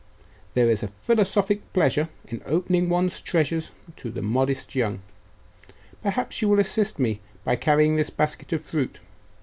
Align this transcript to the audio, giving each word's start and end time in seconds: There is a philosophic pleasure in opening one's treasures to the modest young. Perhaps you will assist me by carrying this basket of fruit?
There 0.55 0.67
is 0.67 0.81
a 0.81 0.87
philosophic 0.87 1.73
pleasure 1.73 2.09
in 2.27 2.41
opening 2.47 2.89
one's 2.89 3.21
treasures 3.21 3.69
to 3.97 4.09
the 4.09 4.23
modest 4.23 4.73
young. 4.73 5.01
Perhaps 6.01 6.41
you 6.41 6.49
will 6.49 6.59
assist 6.59 6.97
me 6.97 7.19
by 7.43 7.55
carrying 7.55 7.97
this 7.97 8.09
basket 8.09 8.51
of 8.51 8.65
fruit? 8.65 8.99